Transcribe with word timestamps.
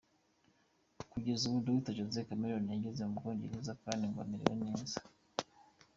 Kugeza 1.11 1.43
ubu 1.45 1.59
Dr 1.65 1.93
Jose 1.99 2.25
Chameleone 2.27 2.69
yageze 2.75 3.01
mu 3.09 3.15
Bwongereza 3.17 3.71
kandi 3.83 4.03
ngo 4.09 4.19
amerewe 4.25 4.55
neza. 4.65 4.97